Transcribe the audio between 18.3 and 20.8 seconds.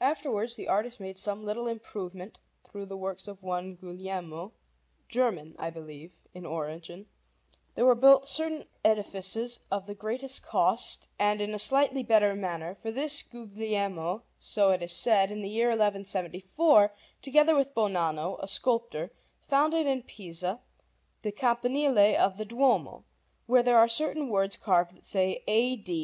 a sculptor, founded in Pisa